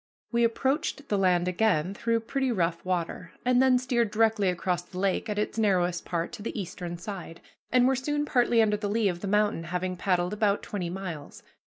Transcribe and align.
We 0.31 0.43
approached 0.43 1.09
the 1.09 1.17
land 1.19 1.47
again 1.47 1.93
through 1.93 2.21
pretty 2.21 2.51
rough 2.51 2.83
water, 2.83 3.33
and 3.45 3.61
then 3.61 3.77
steered 3.77 4.09
directly 4.09 4.49
across 4.49 4.81
the 4.81 4.97
lake 4.97 5.29
at 5.29 5.37
its 5.37 5.59
narrowest 5.59 6.05
part 6.05 6.31
to 6.31 6.41
the 6.41 6.59
eastern 6.59 6.97
side, 6.97 7.39
and 7.71 7.87
were 7.87 7.95
soon 7.95 8.25
partly 8.25 8.63
under 8.63 8.77
the 8.77 8.89
lee 8.89 9.09
of 9.09 9.19
the 9.19 9.27
mountain, 9.27 9.65
having 9.65 9.95
paddled 9.95 10.33
about 10.33 10.63
twenty 10.63 10.89
miles. 10.89 11.43